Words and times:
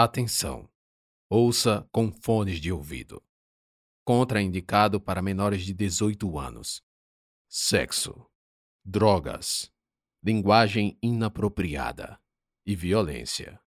Atenção! 0.00 0.70
Ouça 1.28 1.84
com 1.90 2.12
fones 2.12 2.60
de 2.60 2.70
ouvido. 2.70 3.20
Contraindicado 4.04 5.00
para 5.00 5.20
menores 5.20 5.64
de 5.64 5.74
18 5.74 6.38
anos. 6.38 6.80
Sexo, 7.48 8.24
drogas, 8.84 9.72
linguagem 10.22 10.96
inapropriada 11.02 12.16
e 12.64 12.76
violência. 12.76 13.60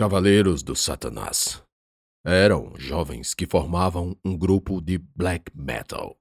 Cavaleiros 0.00 0.62
do 0.62 0.76
Satanás. 0.76 1.60
Eram 2.24 2.72
jovens 2.78 3.34
que 3.34 3.48
formavam 3.48 4.16
um 4.24 4.38
grupo 4.38 4.80
de 4.80 4.96
black 4.96 5.50
metal, 5.52 6.16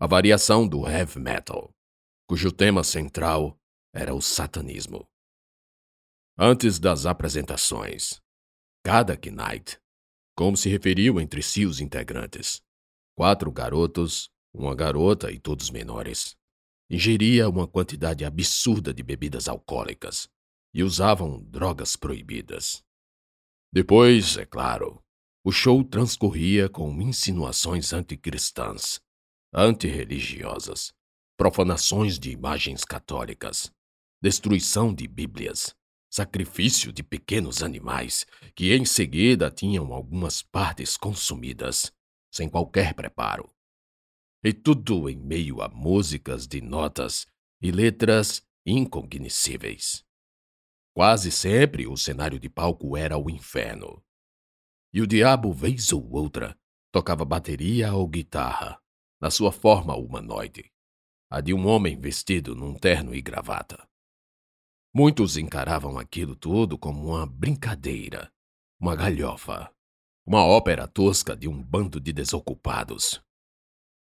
a 0.00 0.06
variação 0.06 0.66
do 0.66 0.88
heavy 0.88 1.20
metal, 1.20 1.70
cujo 2.26 2.50
tema 2.50 2.82
central 2.82 3.60
era 3.94 4.14
o 4.14 4.22
satanismo. 4.22 5.06
Antes 6.38 6.78
das 6.78 7.04
apresentações, 7.04 8.22
cada 8.82 9.14
Knight, 9.14 9.78
como 10.34 10.56
se 10.56 10.70
referiam 10.70 11.20
entre 11.20 11.42
si 11.42 11.66
os 11.66 11.78
integrantes, 11.78 12.62
quatro 13.14 13.52
garotos, 13.52 14.30
uma 14.50 14.74
garota 14.74 15.30
e 15.30 15.38
todos 15.38 15.68
menores, 15.68 16.38
ingeria 16.88 17.50
uma 17.50 17.68
quantidade 17.68 18.24
absurda 18.24 18.94
de 18.94 19.02
bebidas 19.02 19.46
alcoólicas 19.46 20.26
e 20.72 20.82
usavam 20.82 21.42
drogas 21.42 21.96
proibidas. 21.96 22.82
Depois, 23.72 24.36
é 24.36 24.44
claro, 24.44 25.00
o 25.44 25.52
show 25.52 25.84
transcorria 25.84 26.68
com 26.68 27.00
insinuações 27.00 27.92
anticristãs, 27.92 29.00
antirreligiosas, 29.54 30.92
profanações 31.36 32.18
de 32.18 32.30
imagens 32.30 32.84
católicas, 32.84 33.72
destruição 34.20 34.92
de 34.92 35.06
bíblias, 35.06 35.74
sacrifício 36.10 36.92
de 36.92 37.04
pequenos 37.04 37.62
animais 37.62 38.26
que 38.56 38.74
em 38.74 38.84
seguida 38.84 39.50
tinham 39.50 39.92
algumas 39.92 40.42
partes 40.42 40.96
consumidas, 40.96 41.92
sem 42.30 42.48
qualquer 42.48 42.92
preparo. 42.94 43.48
E 44.42 44.52
tudo 44.52 45.08
em 45.08 45.16
meio 45.16 45.62
a 45.62 45.68
músicas 45.68 46.46
de 46.46 46.60
notas 46.60 47.26
e 47.62 47.70
letras 47.70 48.42
incognoscíveis. 48.66 50.04
Quase 50.92 51.30
sempre 51.30 51.86
o 51.86 51.96
cenário 51.96 52.38
de 52.38 52.48
palco 52.48 52.96
era 52.96 53.16
o 53.16 53.30
inferno. 53.30 54.02
E 54.92 55.00
o 55.00 55.06
diabo, 55.06 55.52
vez 55.52 55.92
ou 55.92 56.10
outra, 56.10 56.58
tocava 56.90 57.24
bateria 57.24 57.94
ou 57.94 58.08
guitarra, 58.08 58.80
na 59.20 59.30
sua 59.30 59.52
forma 59.52 59.94
humanoide, 59.96 60.72
a 61.30 61.40
de 61.40 61.54
um 61.54 61.66
homem 61.66 61.98
vestido 61.98 62.56
num 62.56 62.74
terno 62.74 63.14
e 63.14 63.22
gravata. 63.22 63.88
Muitos 64.92 65.36
encaravam 65.36 65.96
aquilo 65.96 66.34
tudo 66.34 66.76
como 66.76 67.10
uma 67.10 67.24
brincadeira, 67.24 68.32
uma 68.80 68.96
galhofa, 68.96 69.72
uma 70.26 70.44
ópera 70.44 70.88
tosca 70.88 71.36
de 71.36 71.46
um 71.46 71.62
bando 71.62 72.00
de 72.00 72.12
desocupados. 72.12 73.22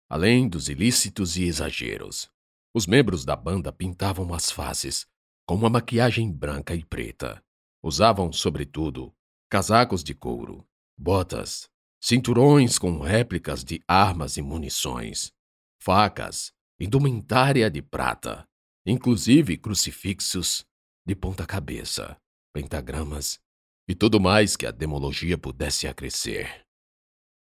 Além 0.09 0.49
dos 0.49 0.67
ilícitos 0.67 1.37
e 1.37 1.43
exageros, 1.43 2.29
os 2.73 2.85
membros 2.85 3.23
da 3.23 3.37
banda 3.37 3.71
pintavam 3.71 4.33
as 4.33 4.51
faces 4.51 5.07
com 5.45 5.55
uma 5.55 5.69
maquiagem 5.69 6.31
branca 6.31 6.73
e 6.73 6.83
preta. 6.83 7.43
Usavam, 7.81 8.31
sobretudo, 8.31 9.13
casacos 9.49 10.03
de 10.03 10.13
couro, 10.13 10.65
botas, 10.97 11.69
cinturões 12.01 12.79
com 12.79 12.99
réplicas 12.99 13.63
de 13.63 13.81
armas 13.87 14.37
e 14.37 14.41
munições, 14.41 15.33
facas, 15.81 16.53
indumentária 16.79 17.69
de 17.69 17.81
prata, 17.81 18.47
inclusive 18.85 19.57
crucifixos 19.57 20.65
de 21.05 21.15
ponta-cabeça, 21.15 22.17
pentagramas 22.53 23.39
e 23.87 23.93
tudo 23.93 24.19
mais 24.19 24.55
que 24.55 24.65
a 24.65 24.71
demologia 24.71 25.37
pudesse 25.37 25.87
acrescer. 25.87 26.65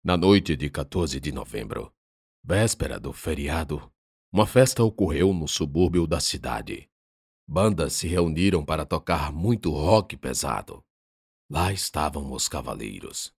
Na 0.04 0.16
noite 0.16 0.56
de 0.56 0.68
14 0.68 1.18
de 1.20 1.32
novembro, 1.32 1.92
véspera 2.42 2.98
do 2.98 3.12
feriado, 3.12 3.92
uma 4.32 4.46
festa 4.46 4.82
ocorreu 4.82 5.32
no 5.32 5.48
subúrbio 5.48 6.06
da 6.06 6.20
cidade, 6.20 6.88
Bandas 7.48 7.92
se 7.92 8.08
reuniram 8.08 8.64
para 8.64 8.84
tocar 8.84 9.32
muito 9.32 9.70
rock 9.70 10.16
pesado. 10.16 10.84
Lá 11.48 11.72
estavam 11.72 12.32
os 12.32 12.48
cavaleiros. 12.48 13.32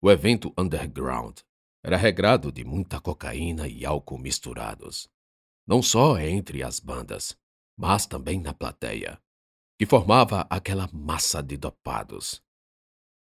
O 0.00 0.10
evento 0.10 0.52
underground 0.56 1.40
era 1.84 1.96
regrado 1.96 2.52
de 2.52 2.64
muita 2.64 3.00
cocaína 3.00 3.66
e 3.66 3.84
álcool 3.84 4.18
misturados. 4.18 5.08
Não 5.66 5.82
só 5.82 6.18
entre 6.18 6.62
as 6.62 6.78
bandas, 6.78 7.36
mas 7.76 8.06
também 8.06 8.40
na 8.40 8.54
plateia, 8.54 9.20
que 9.78 9.86
formava 9.86 10.46
aquela 10.48 10.88
massa 10.92 11.42
de 11.42 11.56
dopados. 11.56 12.40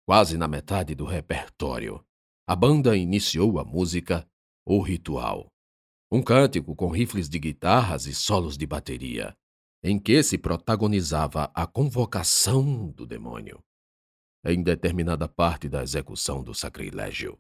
Quase 0.06 0.38
na 0.38 0.48
metade 0.48 0.96
do 0.96 1.06
repertório, 1.06 2.04
a 2.46 2.56
banda 2.56 2.98
iniciou 2.98 3.60
a 3.60 3.64
música 3.64 4.28
O 4.66 4.82
Ritual, 4.82 5.48
um 6.12 6.22
cântico 6.22 6.76
com 6.76 6.90
rifles 6.90 7.30
de 7.30 7.40
guitarras 7.40 8.06
e 8.06 8.14
solos 8.14 8.58
de 8.58 8.66
bateria, 8.66 9.38
em 9.84 9.98
que 9.98 10.22
se 10.22 10.38
protagonizava 10.38 11.52
a 11.54 11.66
convocação 11.66 12.90
do 12.92 13.06
demônio. 13.06 13.64
Em 14.44 14.62
determinada 14.62 15.28
parte 15.28 15.68
da 15.70 15.82
execução 15.84 16.44
do 16.44 16.54
sacrilégio, 16.54 17.40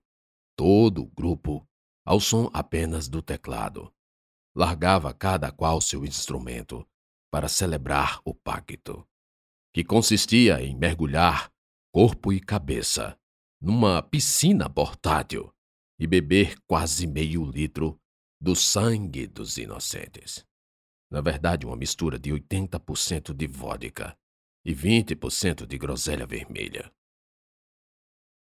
todo 0.55 1.03
o 1.03 1.07
grupo, 1.07 1.67
ao 2.05 2.19
som 2.19 2.49
apenas 2.53 3.07
do 3.07 3.21
teclado, 3.21 3.93
largava 4.55 5.13
cada 5.13 5.51
qual 5.51 5.79
seu 5.79 6.05
instrumento 6.05 6.85
para 7.31 7.47
celebrar 7.47 8.19
o 8.25 8.33
pacto, 8.33 9.07
que 9.73 9.83
consistia 9.83 10.61
em 10.61 10.75
mergulhar 10.75 11.51
corpo 11.93 12.33
e 12.33 12.39
cabeça 12.39 13.17
numa 13.61 14.01
piscina 14.01 14.69
portátil 14.69 15.53
e 15.99 16.07
beber 16.07 16.55
quase 16.65 17.05
meio 17.05 17.43
litro 17.43 17.99
do 18.41 18.55
sangue 18.55 19.27
dos 19.27 19.57
inocentes. 19.57 20.48
Na 21.11 21.21
verdade, 21.21 21.65
uma 21.65 21.75
mistura 21.75 22.19
de 22.19 22.31
80% 22.31 23.33
de 23.33 23.47
vodka 23.47 24.15
e 24.63 24.73
20% 24.73 25.65
de 25.65 25.77
groselha 25.77 26.25
vermelha. 26.27 26.91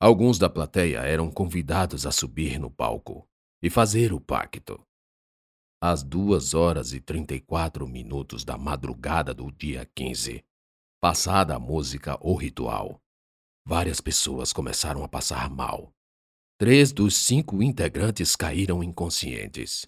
Alguns 0.01 0.39
da 0.39 0.51
plateia 0.51 0.99
eram 0.99 1.31
convidados 1.31 2.05
a 2.07 2.13
subir 2.13 2.59
no 2.59 2.71
palco 2.71 3.27
e 3.63 3.71
fazer 3.71 4.13
o 4.13 4.21
pacto. 4.21 4.85
Às 5.81 6.03
duas 6.03 6.55
horas 6.55 6.93
e 6.93 7.01
trinta 7.01 7.35
e 7.35 7.41
quatro 7.41 7.87
minutos 7.87 8.45
da 8.45 8.59
madrugada 8.59 9.33
do 9.33 9.51
dia 9.53 9.87
15, 9.95 10.45
passada 11.01 11.55
a 11.55 11.59
música 11.59 12.19
ou 12.21 12.35
ritual, 12.35 13.01
várias 13.65 14.01
pessoas 14.01 14.53
começaram 14.53 15.05
a 15.05 15.09
passar 15.09 15.49
mal. 15.49 15.95
Três 16.59 16.93
dos 16.93 17.17
cinco 17.17 17.63
integrantes 17.63 18.35
caíram 18.35 18.83
inconscientes. 18.83 19.87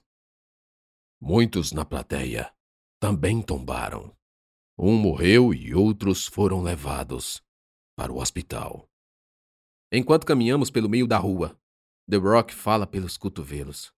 Muitos 1.21 1.73
na 1.73 1.85
plateia 1.85 2.53
também 3.01 3.43
tombaram. 3.43 4.17
Um 4.79 4.97
morreu 4.97 5.53
e 5.53 5.75
outros 5.75 6.27
foram 6.27 6.63
levados 6.63 7.43
para 7.97 8.13
o 8.13 8.19
hospital. 8.19 8.89
Enquanto 9.91 10.27
caminhamos 10.27 10.71
pelo 10.71 10.89
meio 10.89 11.07
da 11.07 11.19
rua, 11.19 11.59
The 12.09 12.17
Rock 12.17 12.55
fala 12.55 12.87
pelos 12.87 13.17
cotovelos 13.17 13.93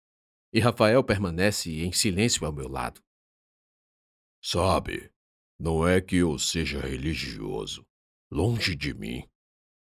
e 0.52 0.58
Rafael 0.58 1.04
permanece 1.04 1.82
em 1.82 1.92
silêncio 1.92 2.46
ao 2.46 2.52
meu 2.52 2.68
lado. 2.68 3.00
Sabe, 4.42 5.12
não 5.58 5.86
é 5.86 6.00
que 6.00 6.16
eu 6.16 6.38
seja 6.38 6.80
religioso, 6.80 7.86
longe 8.30 8.74
de 8.74 8.94
mim. 8.94 9.28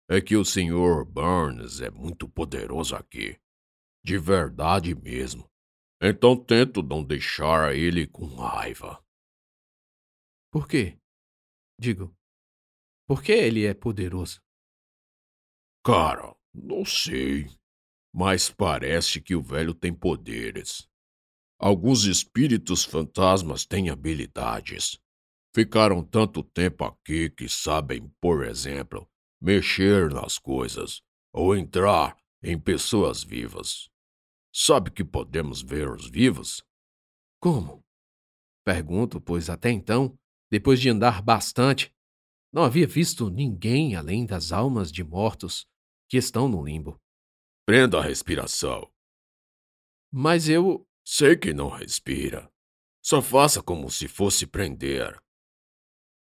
É 0.09 0.21
que 0.21 0.35
o 0.35 0.45
Sr. 0.45 1.05
Burns 1.05 1.81
é 1.81 1.89
muito 1.89 2.29
poderoso 2.29 2.95
aqui. 2.95 3.39
De 4.03 4.17
verdade 4.17 4.93
mesmo. 4.93 5.49
Então 6.05 6.35
tento 6.35 6.83
não 6.83 7.01
deixar 7.01 7.73
ele 7.73 8.05
com 8.05 8.25
raiva. 8.25 9.01
Por 10.51 10.67
quê? 10.67 10.99
Digo, 11.79 12.13
por 13.07 13.23
que 13.23 13.31
ele 13.31 13.65
é 13.65 13.73
poderoso? 13.73 14.41
Cara, 15.81 16.35
não 16.53 16.83
sei. 16.83 17.47
Mas 18.13 18.49
parece 18.49 19.21
que 19.21 19.33
o 19.33 19.41
velho 19.41 19.73
tem 19.73 19.93
poderes. 19.93 20.89
Alguns 21.57 22.03
espíritos 22.03 22.83
fantasmas 22.83 23.65
têm 23.65 23.89
habilidades. 23.89 24.99
Ficaram 25.55 26.03
tanto 26.03 26.43
tempo 26.43 26.83
aqui 26.83 27.29
que 27.29 27.47
sabem, 27.47 28.13
por 28.19 28.43
exemplo, 28.43 29.09
mexer 29.41 30.11
nas 30.11 30.37
coisas 30.37 31.01
ou 31.31 31.55
entrar 31.55 32.17
em 32.43 32.59
pessoas 32.59 33.23
vivas. 33.23 33.92
Sabe 34.55 34.91
que 34.91 35.03
podemos 35.03 35.63
ver 35.63 35.89
os 35.89 36.07
vivos? 36.07 36.63
Como? 37.41 37.83
Pergunto, 38.63 39.19
pois 39.19 39.49
até 39.49 39.71
então, 39.71 40.15
depois 40.51 40.79
de 40.79 40.89
andar 40.89 41.23
bastante, 41.23 41.91
não 42.53 42.63
havia 42.63 42.85
visto 42.85 43.31
ninguém 43.31 43.95
além 43.95 44.27
das 44.27 44.51
almas 44.51 44.91
de 44.91 45.03
mortos 45.03 45.65
que 46.07 46.17
estão 46.17 46.47
no 46.47 46.63
limbo. 46.63 47.01
Prenda 47.65 47.97
a 47.97 48.03
respiração. 48.03 48.87
Mas 50.11 50.47
eu. 50.47 50.87
Sei 51.05 51.35
que 51.35 51.53
não 51.53 51.67
respira. 51.67 52.49
Só 53.03 53.21
faça 53.21 53.61
como 53.61 53.89
se 53.89 54.07
fosse 54.07 54.47
prender. 54.47 55.21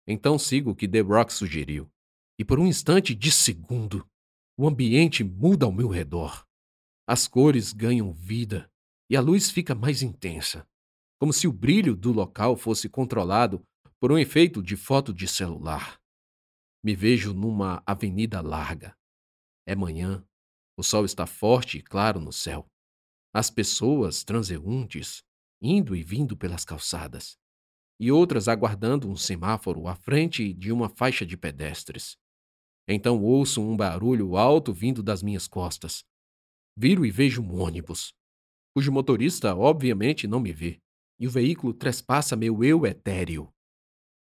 Então 0.08 0.40
sigo 0.40 0.72
o 0.72 0.76
que 0.76 0.88
The 0.88 1.02
Rock 1.02 1.32
sugeriu. 1.32 1.92
E 2.40 2.44
por 2.44 2.60
um 2.60 2.66
instante 2.66 3.14
de 3.14 3.32
segundo, 3.32 4.10
o 4.58 4.68
ambiente 4.68 5.24
muda 5.24 5.68
ao 5.68 5.72
meu 5.72 5.88
redor. 5.88 6.48
As 7.14 7.28
cores 7.28 7.74
ganham 7.74 8.14
vida 8.14 8.72
e 9.10 9.18
a 9.18 9.22
luz 9.22 9.52
fica 9.52 9.76
mais 9.76 10.02
intensa, 10.02 10.66
como 11.20 11.34
se 11.34 11.46
o 11.46 11.52
brilho 11.52 11.94
do 11.94 12.14
local 12.14 12.56
fosse 12.56 12.88
controlado 12.88 13.62
por 14.00 14.14
um 14.14 14.18
efeito 14.18 14.64
de 14.64 14.78
foto 14.78 15.14
de 15.14 15.28
celular. 15.28 16.00
Me 16.82 16.96
vejo 16.96 17.34
numa 17.34 17.84
avenida 17.86 18.40
larga. 18.40 18.96
É 19.68 19.76
manhã, 19.76 20.26
o 20.78 20.84
sol 20.84 21.04
está 21.04 21.28
forte 21.28 21.80
e 21.80 21.82
claro 21.82 22.18
no 22.22 22.32
céu. 22.32 22.66
As 23.34 23.50
pessoas 23.50 24.24
transeuntes 24.24 25.22
indo 25.62 25.94
e 25.94 26.04
vindo 26.04 26.38
pelas 26.38 26.64
calçadas, 26.64 27.38
e 28.00 28.10
outras 28.10 28.48
aguardando 28.48 29.10
um 29.10 29.18
semáforo 29.18 29.86
à 29.86 29.96
frente 29.96 30.54
de 30.54 30.72
uma 30.72 30.88
faixa 30.88 31.26
de 31.26 31.36
pedestres. 31.36 32.16
Então 32.88 33.22
ouço 33.22 33.62
um 33.62 33.76
barulho 33.76 34.38
alto 34.38 34.74
vindo 34.74 35.04
das 35.04 35.22
minhas 35.22 35.46
costas. 35.46 36.10
Viro 36.78 37.06
e 37.06 37.12
vejo 37.12 37.42
um 37.42 37.62
ônibus, 37.62 38.14
cujo 38.74 38.92
motorista 38.92 39.56
obviamente 39.56 40.28
não 40.28 40.40
me 40.40 40.54
vê, 40.54 40.80
e 41.20 41.28
o 41.28 41.32
veículo 41.32 41.74
trespassa 41.74 42.36
meu 42.36 42.64
eu 42.64 42.86
etéreo. 42.86 43.52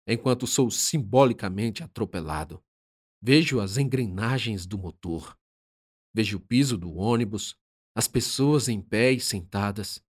Enquanto 0.08 0.46
sou 0.46 0.70
simbolicamente 0.70 1.84
atropelado, 1.84 2.64
vejo 3.22 3.60
as 3.60 3.78
engrenagens 3.78 4.66
do 4.66 4.78
motor, 4.78 5.38
vejo 6.14 6.38
o 6.38 6.42
piso 6.42 6.78
do 6.78 6.94
ônibus, 6.96 7.56
as 7.96 8.08
pessoas 8.08 8.68
em 8.68 8.82
pé 8.82 9.12
e 9.14 9.20
sentadas, 9.20 10.04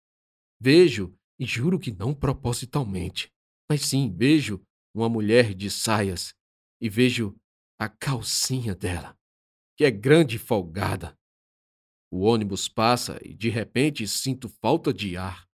Vejo, 0.66 1.14
e 1.38 1.46
juro 1.46 1.78
que 1.78 1.92
não 1.92 2.14
propositalmente, 2.16 3.30
mas 3.69 3.81
sim 3.81 4.10
vejo 4.10 4.64
uma 4.96 5.10
mulher 5.10 5.54
de 5.54 5.69
saias 5.69 6.34
e 6.80 6.88
vejo 6.88 7.36
a 7.78 7.90
calcinha 7.90 8.74
dela, 8.74 9.14
que 9.76 9.84
é 9.84 9.92
grande 9.92 10.38
e 10.38 10.40
folgada. 10.40 11.19
O 12.15 12.25
ônibus 12.25 12.69
passa 12.69 13.18
e 13.24 13.33
de 13.33 13.50
repente 13.50 14.07
sinto 14.07 14.48
falta 14.48 14.94
de 14.94 15.18
ar. 15.18 15.50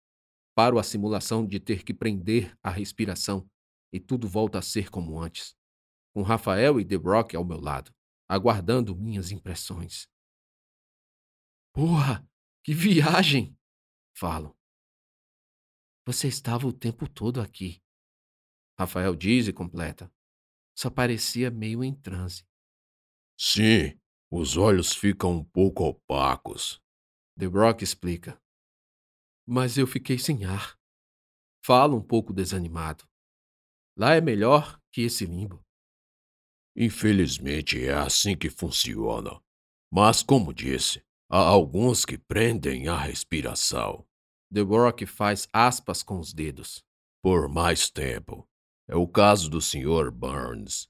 Paro 0.55 0.79
a 0.79 0.83
simulação 0.83 1.45
de 1.45 1.59
ter 1.59 1.83
que 1.83 1.93
prender 1.93 2.57
a 2.63 2.69
respiração 2.69 3.45
e 3.91 3.99
tudo 3.99 4.25
volta 4.25 4.59
a 4.59 4.61
ser 4.61 4.89
como 4.89 5.19
antes, 5.19 5.53
com 6.13 6.21
Rafael 6.21 6.79
e 6.79 6.85
The 6.85 6.95
Rock 6.95 7.35
ao 7.35 7.43
meu 7.43 7.59
lado, 7.59 7.93
aguardando 8.25 8.95
minhas 8.95 9.33
impressões. 9.33 10.07
Porra, 11.73 12.25
que 12.63 12.73
viagem! 12.73 13.59
Falo. 14.17 14.57
Você 16.05 16.29
estava 16.29 16.65
o 16.65 16.71
tempo 16.71 17.05
todo 17.09 17.41
aqui. 17.41 17.83
Rafael 18.79 19.13
diz 19.13 19.49
e 19.49 19.51
completa. 19.51 20.09
Só 20.73 20.89
parecia 20.89 21.51
meio 21.51 21.83
em 21.83 21.93
transe. 21.93 22.47
Sim, 23.37 23.99
os 24.35 24.57
olhos 24.57 24.93
ficam 24.93 25.31
um 25.31 25.43
pouco 25.43 25.85
opacos. 25.85 26.81
The 27.39 27.45
Rock 27.45 27.83
explica. 27.83 28.37
Mas 29.47 29.77
eu 29.77 29.87
fiquei 29.87 30.19
sem 30.19 30.43
ar. 30.43 30.77
Fala 31.65 31.95
um 31.95 32.01
pouco 32.01 32.33
desanimado. 32.33 33.05
Lá 33.97 34.13
é 34.13 34.21
melhor 34.21 34.79
que 34.91 35.01
esse 35.01 35.25
limbo. 35.25 35.63
Infelizmente 36.75 37.85
é 37.85 37.93
assim 37.93 38.37
que 38.37 38.49
funciona. 38.49 39.41
Mas, 39.89 40.21
como 40.21 40.53
disse, 40.53 41.01
há 41.29 41.39
alguns 41.39 42.03
que 42.03 42.17
prendem 42.17 42.89
a 42.89 42.97
respiração. 42.97 44.05
The 44.53 44.61
Rock 44.61 45.05
faz 45.05 45.47
aspas 45.53 46.03
com 46.03 46.19
os 46.19 46.33
dedos. 46.33 46.83
Por 47.23 47.47
mais 47.47 47.89
tempo. 47.89 48.45
É 48.87 48.95
o 48.95 49.07
caso 49.07 49.49
do 49.49 49.61
Sr. 49.61 50.11
Burns. 50.11 50.89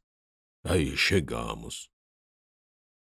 Aí 0.63 0.97
chegamos. 0.97 1.89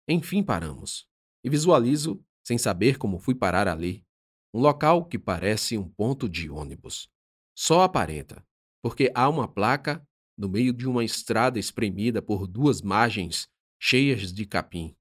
Enfim 0.07 0.43
paramos. 0.43 1.07
E 1.43 1.49
visualizo, 1.49 2.23
sem 2.43 2.57
saber 2.57 2.97
como 2.97 3.19
fui 3.19 3.35
parar 3.35 3.67
ali, 3.67 4.05
um 4.53 4.59
local 4.59 5.05
que 5.05 5.17
parece 5.17 5.77
um 5.77 5.87
ponto 5.89 6.29
de 6.29 6.49
ônibus. 6.49 7.09
Só 7.55 7.81
aparenta, 7.81 8.45
porque 8.81 9.11
há 9.15 9.29
uma 9.29 9.47
placa 9.47 10.05
no 10.37 10.49
meio 10.49 10.73
de 10.73 10.87
uma 10.87 11.03
estrada 11.03 11.59
espremida 11.59 12.21
por 12.21 12.47
duas 12.47 12.81
margens 12.81 13.47
cheias 13.79 14.33
de 14.33 14.45
capim. 14.45 14.95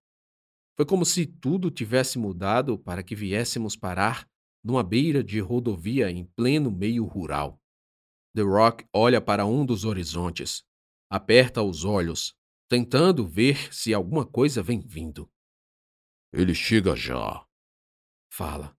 Foi 0.76 0.86
como 0.86 1.04
se 1.04 1.26
tudo 1.26 1.70
tivesse 1.70 2.18
mudado 2.18 2.78
para 2.78 3.02
que 3.02 3.14
viéssemos 3.14 3.76
parar 3.76 4.26
numa 4.64 4.82
beira 4.82 5.22
de 5.22 5.40
rodovia 5.40 6.10
em 6.10 6.24
pleno 6.24 6.70
meio 6.70 7.04
rural. 7.04 7.60
The 8.34 8.42
Rock 8.42 8.86
olha 8.92 9.20
para 9.20 9.44
um 9.44 9.66
dos 9.66 9.84
horizontes, 9.84 10.64
aperta 11.10 11.62
os 11.62 11.84
olhos, 11.84 12.34
tentando 12.72 13.28
ver 13.28 13.70
se 13.70 13.92
alguma 13.92 14.24
coisa 14.24 14.62
vem 14.62 14.80
vindo. 14.80 15.30
Ele 16.32 16.54
chega 16.54 16.96
já. 16.96 17.46
Fala. 18.32 18.74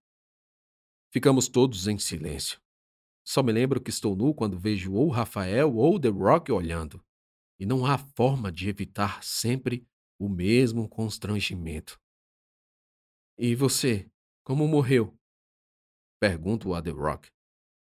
Ficamos 1.11 1.47
todos 1.47 1.87
em 1.87 1.99
silêncio. 1.99 2.59
Só 3.23 3.43
me 3.43 3.51
lembro 3.51 3.79
que 3.79 3.91
estou 3.91 4.15
nu 4.15 4.33
quando 4.33 4.59
vejo 4.59 4.93
ou 4.93 5.11
Rafael 5.11 5.75
ou 5.75 5.99
The 5.99 6.07
Rock 6.07 6.51
olhando, 6.51 7.05
e 7.59 7.67
não 7.67 7.85
há 7.85 7.99
forma 7.99 8.51
de 8.51 8.67
evitar 8.67 9.23
sempre 9.23 9.87
o 10.17 10.27
mesmo 10.27 10.89
constrangimento. 10.89 12.01
E 13.37 13.53
você, 13.53 14.09
como 14.43 14.67
morreu? 14.67 15.15
Pergunto 16.19 16.73
a 16.73 16.81
The 16.81 16.89
Rock. 16.89 17.29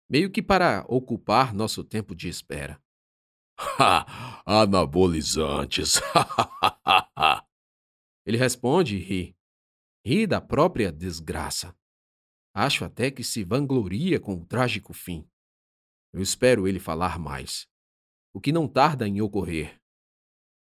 Meio 0.10 0.30
que 0.30 0.44
para 0.44 0.86
ocupar 0.90 1.54
nosso 1.54 1.86
tempo 1.86 2.14
de 2.14 2.28
espera. 2.28 2.84
Ha! 3.58 4.44
Anabolizantes! 4.46 6.02
Ele 8.26 8.38
responde 8.38 8.98
e 8.98 9.00
ri. 9.00 9.36
Ri 10.06 10.28
da 10.28 10.42
própria 10.42 10.92
desgraça. 10.92 11.76
Acho 12.54 12.86
até 12.86 13.12
que 13.12 13.24
se 13.24 13.44
vangloria 13.44 14.20
com 14.20 14.36
o 14.36 14.46
trágico 14.46 14.94
fim. 14.94 15.28
Eu 16.14 16.22
espero 16.22 16.68
ele 16.68 16.80
falar 16.80 17.20
mais. 17.20 17.68
O 18.34 18.40
que 18.40 18.52
não 18.52 18.68
tarda 18.68 19.08
em 19.08 19.22
ocorrer. 19.22 19.80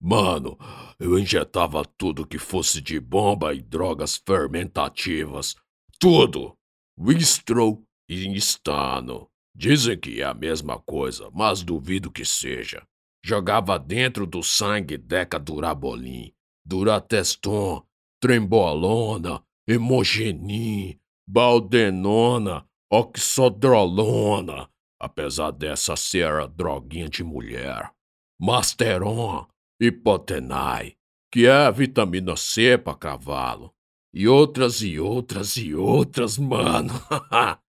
Mano, 0.01 0.58
eu 1.00 1.18
injetava 1.18 1.86
tudo 1.86 2.27
que 2.27 2.38
fosse 2.38 2.82
de 2.82 3.00
bomba 3.00 3.54
e 3.54 3.62
drogas 3.62 4.18
fermentativas. 4.18 5.56
Tudo! 6.00 6.58
Winstrol 6.98 7.84
e 8.10 8.36
Stano. 8.39 9.30
Dizem 9.56 9.98
que 9.98 10.22
é 10.22 10.26
a 10.26 10.34
mesma 10.34 10.78
coisa, 10.80 11.30
mas 11.34 11.64
duvido 11.64 12.12
que 12.12 12.26
seja. 12.26 12.86
Jogava 13.24 13.80
dentro 13.80 14.28
do 14.28 14.44
sangue 14.44 14.98
Decadurabolin, 14.98 16.34
Durateston, 16.66 17.82
Trembolona, 18.22 19.42
Hemogenin, 19.68 21.00
Baldenona, 21.28 22.68
Oxodrolona, 22.92 24.70
apesar 25.00 25.52
dessa 25.52 25.96
ser 25.96 26.34
a 26.34 26.48
droguinha 26.48 27.08
de 27.08 27.24
mulher. 27.24 27.92
Masteron, 28.40 29.48
Hipotenai, 29.82 30.96
que 31.32 31.46
é 31.46 31.52
a 31.52 31.72
vitamina 31.72 32.36
C 32.36 32.78
para 32.78 32.98
cavalo. 32.98 33.74
E 34.14 34.28
outras 34.28 34.82
e 34.82 35.00
outras 35.00 35.58
e 35.58 35.74
outras, 35.74 36.38
mano. 36.38 36.94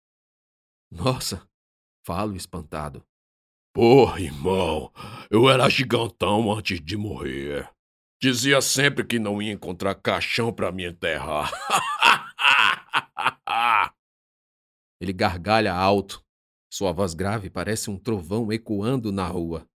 Nossa, 0.92 1.48
falo 2.05 2.36
espantado. 2.36 3.03
Porra, 3.74 4.22
irmão, 4.22 4.91
eu 5.31 5.50
era 5.50 5.67
gigantão 5.67 6.51
antes 6.51 6.79
de 6.79 6.95
morrer. 6.95 7.69
Dizia 8.22 8.62
sempre 8.62 9.03
que 9.03 9.19
não 9.19 9.41
ia 9.41 9.51
encontrar 9.51 9.95
caixão 9.95 10.53
para 10.53 10.72
me 10.72 10.86
enterrar. 10.86 11.51
Ele 15.01 15.12
gargalha 15.12 15.74
alto. 15.74 16.24
Sua 16.72 16.91
voz 16.91 17.13
grave 17.13 17.50
parece 17.50 17.89
um 17.89 17.98
trovão 17.98 18.51
ecoando 18.51 19.12
na 19.12 19.27
rua. 19.27 19.67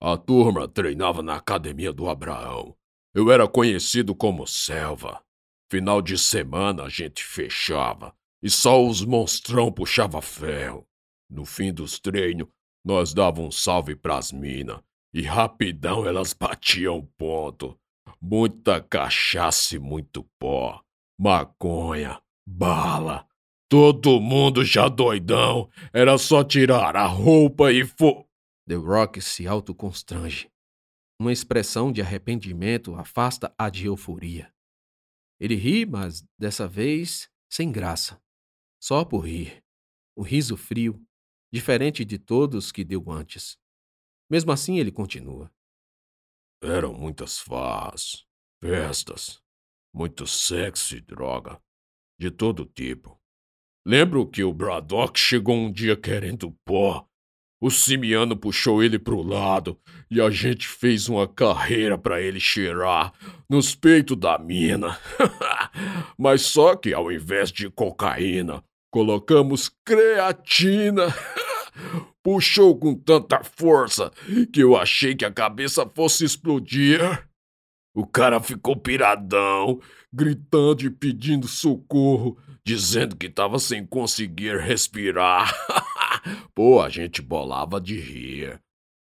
A 0.00 0.16
turma 0.16 0.68
treinava 0.68 1.22
na 1.22 1.36
academia 1.36 1.92
do 1.92 2.08
Abraão. 2.08 2.76
Eu 3.14 3.30
era 3.30 3.48
conhecido 3.48 4.14
como 4.14 4.46
Selva. 4.46 5.24
Final 5.70 6.02
de 6.02 6.18
semana 6.18 6.84
a 6.84 6.88
gente 6.88 7.24
fechava 7.24 8.14
e 8.42 8.50
só 8.50 8.84
os 8.84 9.04
monstrão 9.04 9.72
puxava 9.72 10.20
ferro. 10.20 10.86
No 11.32 11.46
fim 11.46 11.72
dos 11.72 11.98
treinos, 11.98 12.46
nós 12.84 13.14
dava 13.14 13.40
um 13.40 13.50
salve 13.50 13.96
pras 13.96 14.30
minas 14.30 14.82
e 15.14 15.22
rapidão 15.22 16.06
elas 16.06 16.34
batiam 16.34 17.08
ponto. 17.16 17.78
Muita 18.20 18.82
cachaça 18.82 19.76
e 19.76 19.78
muito 19.78 20.28
pó, 20.38 20.82
maconha, 21.18 22.20
Bala! 22.46 23.26
Todo 23.66 24.20
mundo 24.20 24.62
já 24.62 24.88
doidão. 24.88 25.70
Era 25.90 26.18
só 26.18 26.44
tirar 26.44 26.96
a 26.96 27.06
roupa 27.06 27.72
e 27.72 27.86
fo. 27.86 28.28
The 28.68 28.74
Rock 28.74 29.22
se 29.22 29.46
autoconstrange. 29.46 30.50
Uma 31.18 31.32
expressão 31.32 31.90
de 31.90 32.02
arrependimento 32.02 32.94
afasta 32.94 33.54
a 33.56 33.70
de 33.70 33.86
euforia. 33.86 34.52
Ele 35.40 35.54
ri, 35.54 35.86
mas 35.86 36.22
dessa 36.38 36.68
vez 36.68 37.30
sem 37.50 37.72
graça. 37.72 38.20
Só 38.78 39.04
por 39.04 39.20
rir. 39.20 39.64
Um 40.14 40.22
riso 40.22 40.56
frio, 40.56 41.02
diferente 41.52 42.04
de 42.04 42.18
todos 42.18 42.72
que 42.72 42.82
deu 42.82 43.10
antes. 43.10 43.58
Mesmo 44.30 44.50
assim, 44.50 44.78
ele 44.78 44.90
continua. 44.90 45.52
Eram 46.62 46.94
muitas 46.94 47.38
farras, 47.38 48.24
festas, 48.62 49.42
muito 49.94 50.26
sexo 50.26 50.96
e 50.96 51.00
droga, 51.00 51.60
de 52.18 52.30
todo 52.30 52.64
tipo. 52.64 53.20
Lembro 53.84 54.26
que 54.26 54.44
o 54.44 54.54
Braddock 54.54 55.18
chegou 55.18 55.56
um 55.56 55.70
dia 55.70 55.96
querendo 55.96 56.52
pó. 56.64 57.06
O 57.60 57.70
Simiano 57.70 58.36
puxou 58.36 58.82
ele 58.82 58.98
pro 58.98 59.22
lado 59.22 59.80
e 60.10 60.20
a 60.20 60.30
gente 60.30 60.66
fez 60.66 61.08
uma 61.08 61.28
carreira 61.28 61.98
para 61.98 62.20
ele 62.20 62.40
cheirar 62.40 63.12
nos 63.48 63.74
peitos 63.74 64.16
da 64.16 64.38
mina. 64.38 64.98
Mas 66.18 66.42
só 66.42 66.74
que 66.74 66.92
ao 66.94 67.10
invés 67.12 67.52
de 67.52 67.68
cocaína, 67.70 68.64
colocamos 68.92 69.70
creatina. 69.84 71.06
Puxou 72.22 72.78
com 72.78 72.94
tanta 72.94 73.42
força 73.42 74.12
que 74.52 74.60
eu 74.60 74.76
achei 74.76 75.16
que 75.16 75.24
a 75.24 75.32
cabeça 75.32 75.90
fosse 75.92 76.24
explodir. 76.24 77.00
O 77.94 78.06
cara 78.06 78.38
ficou 78.40 78.76
piradão, 78.76 79.80
gritando 80.12 80.84
e 80.84 80.90
pedindo 80.90 81.48
socorro, 81.48 82.38
dizendo 82.64 83.16
que 83.16 83.26
estava 83.26 83.58
sem 83.58 83.84
conseguir 83.84 84.56
respirar. 84.58 85.52
Pô, 86.54 86.80
a 86.80 86.88
gente 86.88 87.20
bolava 87.20 87.80
de 87.80 87.98
rir. 87.98 88.60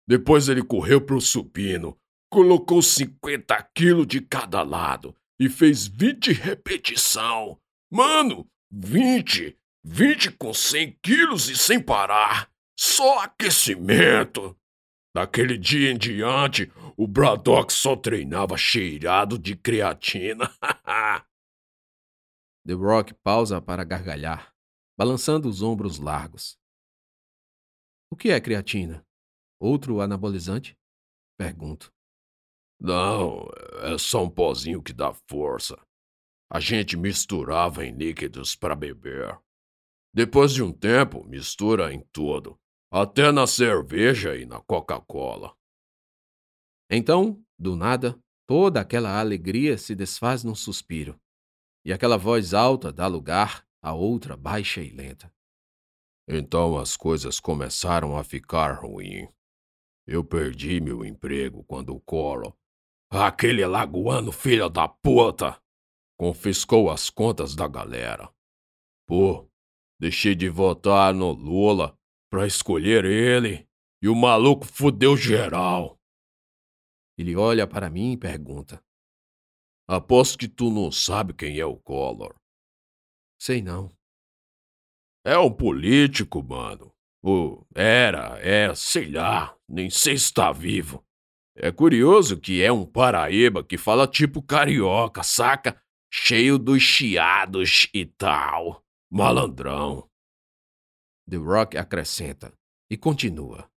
Depois 0.08 0.48
ele 0.48 0.62
correu 0.62 1.00
pro 1.00 1.20
supino, 1.20 1.96
colocou 2.30 2.80
50 2.80 3.70
quilos 3.74 4.06
de 4.06 4.20
cada 4.20 4.62
lado 4.62 5.14
e 5.38 5.48
fez 5.48 5.86
20 5.86 6.32
repetição. 6.32 7.58
Mano, 7.92 8.46
20! 8.72 9.59
20 9.84 10.32
com 10.32 10.52
100 10.52 10.98
quilos 11.02 11.48
e 11.48 11.56
sem 11.56 11.82
parar. 11.82 12.50
Só 12.78 13.20
aquecimento. 13.20 14.56
Daquele 15.14 15.58
dia 15.58 15.90
em 15.90 15.98
diante, 15.98 16.72
o 16.96 17.06
Braddock 17.06 17.72
só 17.72 17.96
treinava 17.96 18.56
cheirado 18.56 19.38
de 19.38 19.56
creatina. 19.56 20.48
The 22.66 22.74
Rock 22.74 23.14
pausa 23.14 23.60
para 23.60 23.82
gargalhar, 23.84 24.54
balançando 24.96 25.48
os 25.48 25.62
ombros 25.62 25.98
largos. 25.98 26.58
O 28.10 28.16
que 28.16 28.30
é 28.30 28.40
creatina? 28.40 29.04
Outro 29.58 30.00
anabolizante? 30.00 30.78
Pergunto. 31.38 31.92
Não, 32.80 33.48
é 33.82 33.98
só 33.98 34.24
um 34.24 34.30
pozinho 34.30 34.82
que 34.82 34.92
dá 34.92 35.12
força. 35.28 35.76
A 36.50 36.60
gente 36.60 36.96
misturava 36.96 37.84
em 37.84 37.92
líquidos 37.92 38.54
para 38.54 38.74
beber. 38.74 39.40
Depois 40.12 40.52
de 40.52 40.62
um 40.62 40.72
tempo, 40.72 41.24
mistura 41.26 41.92
em 41.92 42.00
tudo. 42.12 42.58
Até 42.92 43.30
na 43.30 43.46
cerveja 43.46 44.36
e 44.36 44.44
na 44.44 44.60
Coca-Cola. 44.60 45.54
Então, 46.90 47.40
do 47.56 47.76
nada, 47.76 48.18
toda 48.48 48.80
aquela 48.80 49.20
alegria 49.20 49.78
se 49.78 49.94
desfaz 49.94 50.42
num 50.42 50.56
suspiro, 50.56 51.20
e 51.84 51.92
aquela 51.92 52.16
voz 52.16 52.52
alta 52.52 52.92
dá 52.92 53.06
lugar 53.06 53.64
a 53.80 53.94
outra 53.94 54.36
baixa 54.36 54.82
e 54.82 54.90
lenta. 54.90 55.32
Então 56.28 56.78
as 56.78 56.96
coisas 56.96 57.40
começaram 57.40 58.16
a 58.16 58.22
ficar 58.22 58.80
ruins. 58.80 59.28
Eu 60.06 60.24
perdi 60.24 60.80
meu 60.80 61.04
emprego 61.04 61.64
quando 61.64 61.94
o 61.94 62.00
Coro, 62.00 62.56
aquele 63.10 63.64
lagoano 63.66 64.30
filho 64.32 64.68
da 64.68 64.88
puta, 64.88 65.60
confiscou 66.16 66.90
as 66.90 67.10
contas 67.10 67.54
da 67.54 67.66
galera. 67.66 68.32
Pô, 69.06 69.49
deixei 70.00 70.34
de 70.34 70.48
votar 70.48 71.12
no 71.12 71.30
Lula 71.30 71.94
para 72.30 72.46
escolher 72.46 73.04
ele 73.04 73.68
e 74.02 74.08
o 74.08 74.14
maluco 74.16 74.64
fudeu 74.64 75.14
geral. 75.14 76.00
Ele 77.18 77.36
olha 77.36 77.66
para 77.66 77.90
mim 77.90 78.12
e 78.12 78.16
pergunta: 78.16 78.82
Aposto 79.86 80.38
que 80.38 80.48
tu 80.48 80.70
não 80.70 80.90
sabe 80.90 81.34
quem 81.34 81.58
é 81.58 81.66
o 81.66 81.76
Collor. 81.76 82.34
Sei 83.38 83.60
não. 83.60 83.90
É 85.22 85.36
um 85.36 85.52
político, 85.52 86.42
mano. 86.42 86.90
O 87.22 87.66
era, 87.74 88.38
é, 88.38 88.74
sei 88.74 89.10
lá, 89.10 89.54
nem 89.68 89.90
sei 89.90 90.16
se 90.16 90.24
está 90.24 90.50
vivo. 90.50 91.04
É 91.54 91.70
curioso 91.70 92.40
que 92.40 92.62
é 92.62 92.72
um 92.72 92.86
paraíba 92.86 93.62
que 93.62 93.76
fala 93.76 94.06
tipo 94.06 94.42
carioca, 94.42 95.22
saca? 95.22 95.78
Cheio 96.10 96.58
dos 96.58 96.82
chiados 96.82 97.90
e 97.92 98.06
tal. 98.06 98.82
Malandrão. 99.12 100.08
The 101.28 101.36
Rock 101.36 101.76
acrescenta 101.76 102.56
e 102.88 102.96
continua. 102.96 103.68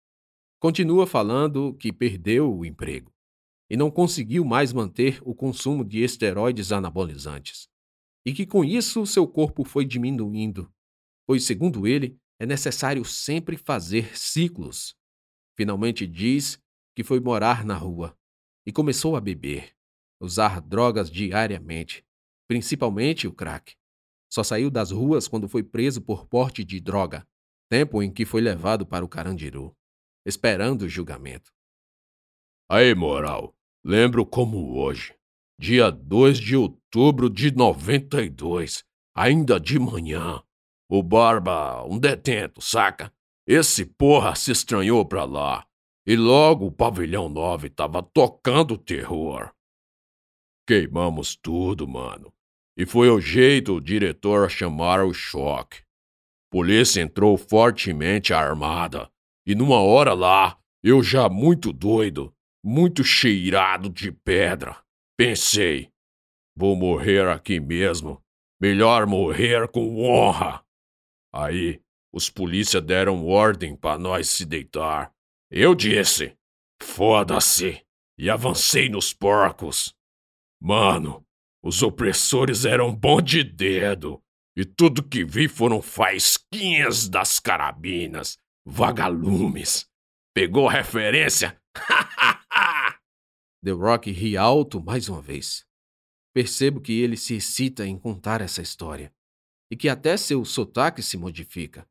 Continua 0.59 1.07
falando 1.07 1.73
que 1.73 1.91
perdeu 1.91 2.55
o 2.55 2.63
emprego 2.63 3.11
e 3.67 3.75
não 3.75 3.89
conseguiu 3.89 4.45
mais 4.45 4.71
manter 4.71 5.19
o 5.23 5.33
consumo 5.33 5.83
de 5.83 6.03
esteroides 6.03 6.71
anabolizantes, 6.71 7.67
e 8.23 8.31
que 8.31 8.45
com 8.45 8.63
isso 8.63 9.07
seu 9.07 9.27
corpo 9.27 9.65
foi 9.65 9.85
diminuindo, 9.85 10.71
pois, 11.25 11.45
segundo 11.45 11.87
ele, 11.87 12.15
é 12.39 12.45
necessário 12.45 13.03
sempre 13.03 13.57
fazer 13.57 14.15
ciclos. 14.15 14.95
Finalmente 15.57 16.05
diz 16.05 16.61
que 16.95 17.03
foi 17.03 17.19
morar 17.19 17.65
na 17.65 17.75
rua 17.75 18.15
e 18.67 18.71
começou 18.71 19.15
a 19.15 19.19
beber, 19.19 19.75
usar 20.21 20.61
drogas 20.61 21.09
diariamente, 21.09 22.05
principalmente 22.47 23.27
o 23.27 23.33
crack. 23.33 23.75
Só 24.33 24.41
saiu 24.41 24.71
das 24.71 24.89
ruas 24.89 25.27
quando 25.27 25.47
foi 25.47 25.61
preso 25.61 26.01
por 26.01 26.25
porte 26.25 26.63
de 26.63 26.79
droga 26.79 27.23
tempo 27.69 28.01
em 28.01 28.11
que 28.11 28.25
foi 28.25 28.41
levado 28.41 28.83
para 28.83 29.05
o 29.05 29.07
Carandiru, 29.07 29.75
esperando 30.25 30.83
o 30.83 30.89
julgamento. 30.89 31.51
Aí, 32.69 32.95
moral, 32.95 33.55
lembro 33.83 34.25
como 34.25 34.77
hoje, 34.79 35.15
dia 35.59 35.91
2 35.91 36.39
de 36.39 36.55
outubro 36.55 37.29
de 37.29 37.51
92, 37.55 38.83
ainda 39.15 39.59
de 39.59 39.77
manhã, 39.77 40.43
o 40.89 41.03
Barba, 41.03 41.83
um 41.83 41.99
detento, 41.99 42.61
saca? 42.61 43.13
Esse 43.47 43.85
porra 43.85 44.35
se 44.35 44.51
estranhou 44.51 45.05
pra 45.05 45.25
lá, 45.25 45.67
e 46.07 46.15
logo 46.15 46.67
o 46.67 46.71
pavilhão 46.71 47.29
9 47.29 47.69
tava 47.69 48.01
tocando 48.01 48.77
terror. 48.77 49.51
Queimamos 50.67 51.35
tudo, 51.35 51.87
mano. 51.87 52.33
E 52.77 52.85
foi 52.85 53.09
o 53.09 53.19
jeito 53.19 53.75
o 53.75 53.81
diretor 53.81 54.45
a 54.45 54.49
chamar 54.49 55.03
o 55.03 55.13
choque. 55.13 55.83
Polícia 56.51 57.01
entrou 57.01 57.37
fortemente 57.37 58.33
armada, 58.33 59.09
e 59.45 59.55
numa 59.55 59.79
hora 59.79 60.13
lá, 60.13 60.57
eu 60.83 61.01
já 61.01 61.29
muito 61.29 61.71
doido, 61.71 62.33
muito 62.63 63.03
cheirado 63.03 63.89
de 63.89 64.11
pedra, 64.11 64.77
pensei: 65.17 65.91
vou 66.55 66.75
morrer 66.75 67.27
aqui 67.27 67.59
mesmo. 67.59 68.21
Melhor 68.61 69.05
morrer 69.05 69.67
com 69.67 70.01
honra. 70.05 70.63
Aí, 71.33 71.81
os 72.13 72.29
polícia 72.29 72.79
deram 72.79 73.25
ordem 73.25 73.75
para 73.75 73.97
nós 73.97 74.29
se 74.29 74.45
deitar. 74.45 75.13
Eu 75.51 75.75
disse: 75.75 76.37
foda-se, 76.81 77.83
e 78.17 78.29
avancei 78.29 78.87
nos 78.87 79.13
porcos. 79.13 79.93
Mano, 80.61 81.22
os 81.63 81.81
opressores 81.81 82.65
eram 82.65 82.93
bom 82.93 83.21
de 83.21 83.43
dedo. 83.43 84.21
E 84.55 84.65
tudo 84.65 85.01
que 85.01 85.23
vi 85.23 85.47
foram 85.47 85.81
faísquinhas 85.81 87.09
das 87.09 87.39
carabinas, 87.39 88.37
vagalumes. 88.65 89.89
Pegou 90.35 90.67
referência? 90.67 91.59
The 93.63 93.71
Rock 93.71 94.11
ri 94.11 94.35
alto 94.35 94.83
mais 94.83 95.07
uma 95.07 95.21
vez. 95.21 95.65
Percebo 96.33 96.81
que 96.81 96.99
ele 96.99 97.15
se 97.15 97.35
excita 97.35 97.87
em 97.87 97.97
contar 97.97 98.41
essa 98.41 98.61
história 98.61 99.13
e 99.71 99.77
que 99.77 99.87
até 99.87 100.17
seu 100.17 100.43
sotaque 100.43 101.01
se 101.01 101.17
modifica. 101.17 101.87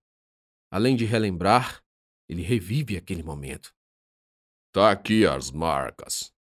Além 0.71 0.95
de 0.95 1.05
relembrar, 1.05 1.83
ele 2.29 2.43
revive 2.43 2.97
aquele 2.97 3.23
momento. 3.23 3.75
Tá 4.73 4.91
aqui 4.91 5.27
as 5.27 5.51
marcas. 5.51 6.33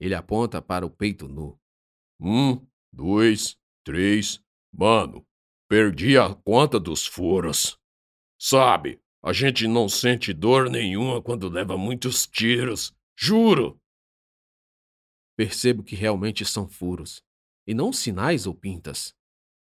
Ele 0.00 0.14
aponta 0.14 0.62
para 0.62 0.86
o 0.86 0.90
peito 0.90 1.28
nu. 1.28 1.61
Um, 2.22 2.64
dois, 2.92 3.58
três. 3.84 4.40
Mano, 4.72 5.26
Perdi 5.72 6.18
a 6.18 6.34
conta 6.34 6.78
dos 6.78 7.06
furos. 7.06 7.78
Sabe, 8.38 9.00
a 9.24 9.32
gente 9.32 9.66
não 9.66 9.88
sente 9.88 10.30
dor 10.34 10.68
nenhuma 10.68 11.22
quando 11.22 11.48
leva 11.48 11.78
muitos 11.78 12.26
tiros. 12.26 12.94
Juro! 13.18 13.80
Percebo 15.34 15.82
que 15.82 15.96
realmente 15.96 16.44
são 16.44 16.68
furos, 16.68 17.22
e 17.66 17.72
não 17.72 17.90
sinais 17.90 18.46
ou 18.46 18.54
pintas. 18.54 19.14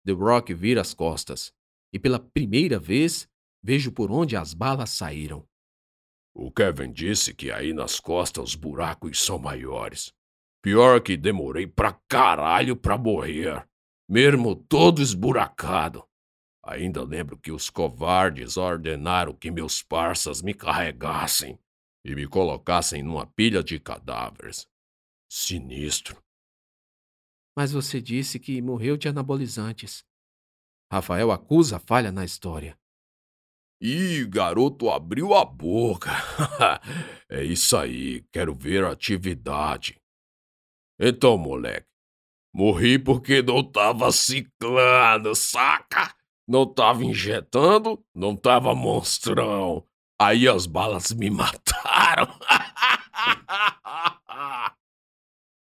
The 0.05 0.11
Rock 0.11 0.53
vira 0.53 0.81
as 0.81 0.93
costas 0.93 1.53
e 1.93 1.97
pela 1.97 2.19
primeira 2.19 2.77
vez 2.77 3.25
vejo 3.63 3.89
por 3.89 4.11
onde 4.11 4.35
as 4.35 4.53
balas 4.53 4.89
saíram. 4.89 5.47
O 6.33 6.51
Kevin 6.51 6.91
disse 6.91 7.33
que 7.33 7.49
aí 7.49 7.71
nas 7.71 8.01
costas 8.01 8.49
os 8.49 8.55
buracos 8.55 9.23
são 9.23 9.39
maiores. 9.39 10.13
Pior 10.65 10.99
que 10.99 11.15
demorei 11.15 11.67
pra 11.67 11.93
caralho 12.09 12.75
pra 12.75 12.97
morrer. 12.97 13.69
Mesmo 14.09 14.55
todo 14.55 14.99
esburacado. 14.99 16.03
Ainda 16.65 17.03
lembro 17.03 17.37
que 17.37 17.51
os 17.51 17.69
covardes 17.69 18.57
ordenaram 18.57 19.35
que 19.35 19.51
meus 19.51 19.83
parças 19.83 20.41
me 20.41 20.55
carregassem 20.55 21.59
e 22.03 22.15
me 22.15 22.27
colocassem 22.27 23.03
numa 23.03 23.27
pilha 23.27 23.63
de 23.63 23.79
cadáveres. 23.79 24.67
Sinistro. 25.31 26.19
Mas 27.55 27.71
você 27.71 28.01
disse 28.01 28.39
que 28.39 28.59
morreu 28.59 28.97
de 28.97 29.07
anabolizantes. 29.07 30.03
Rafael 30.91 31.31
acusa 31.31 31.77
a 31.77 31.79
falha 31.79 32.11
na 32.11 32.25
história. 32.25 32.75
Ih, 33.79 34.25
garoto 34.25 34.89
abriu 34.89 35.35
a 35.35 35.45
boca. 35.45 36.09
é 37.29 37.43
isso 37.43 37.77
aí, 37.77 38.25
quero 38.31 38.55
ver 38.55 38.83
a 38.83 38.93
atividade. 38.93 40.01
Então, 40.99 41.37
moleque, 41.37 41.87
morri 42.53 42.97
porque 42.97 43.41
não 43.41 43.63
tava 43.63 44.11
ciclando, 44.11 45.35
saca? 45.35 46.15
Não 46.47 46.65
tava 46.71 47.03
injetando, 47.03 48.03
não 48.13 48.35
tava 48.35 48.73
monstrão. 48.73 49.85
Aí 50.19 50.47
as 50.47 50.65
balas 50.65 51.11
me 51.11 51.29
mataram. 51.31 52.27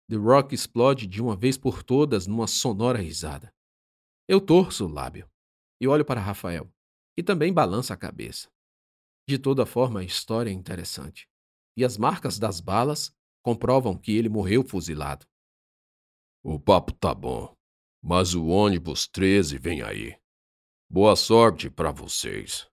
The 0.09 0.17
Rock 0.17 0.53
explode 0.53 1.07
de 1.07 1.21
uma 1.21 1.35
vez 1.35 1.57
por 1.57 1.83
todas 1.83 2.27
numa 2.27 2.47
sonora 2.47 2.99
risada. 2.99 3.53
Eu 4.27 4.41
torço 4.41 4.85
o 4.85 4.89
lábio 4.89 5.29
e 5.81 5.87
olho 5.87 6.03
para 6.03 6.19
Rafael, 6.19 6.69
que 7.15 7.23
também 7.23 7.53
balança 7.53 7.93
a 7.93 7.97
cabeça. 7.97 8.49
De 9.27 9.37
toda 9.37 9.65
forma, 9.65 10.01
a 10.01 10.03
história 10.03 10.49
é 10.49 10.53
interessante. 10.53 11.29
E 11.77 11.85
as 11.85 11.97
marcas 11.97 12.37
das 12.37 12.59
balas 12.59 13.15
comprovam 13.43 13.95
que 13.95 14.15
ele 14.17 14.29
morreu 14.29 14.63
fuzilado. 14.63 15.27
O 16.41 16.59
papo 16.59 16.91
tá 16.93 17.13
bom, 17.13 17.53
mas 18.01 18.33
o 18.33 18.47
ônibus 18.47 19.07
13 19.07 19.59
vem 19.59 19.83
aí. 19.83 20.17
Boa 20.89 21.15
sorte 21.15 21.69
para 21.69 21.91
vocês. 21.91 22.72